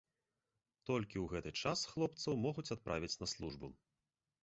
[0.91, 3.75] Толькі ў гэты час хлопцаў могуць адправіць на службу.